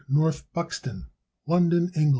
[0.09, 1.11] North Buxton,
[1.45, 2.09] London, Eng.